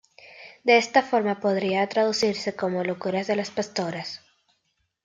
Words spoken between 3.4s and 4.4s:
pastoras".